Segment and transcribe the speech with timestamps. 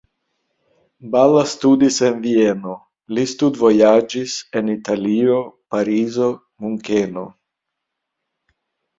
[1.15, 2.77] Balla studis en Vieno,
[3.17, 5.35] li studvojaĝis en Italio,
[5.75, 6.31] Parizo,
[6.65, 7.27] Munkeno.